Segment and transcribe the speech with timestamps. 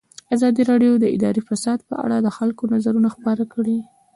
[0.35, 3.77] ازادي راډیو د اداري فساد په اړه د خلکو نظرونه خپاره کړي.